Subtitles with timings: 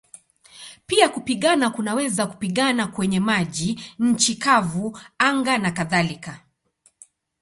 [0.85, 6.41] Pia kupigana kunaweza kupigana kwenye maji, nchi kavu, anga nakadhalika.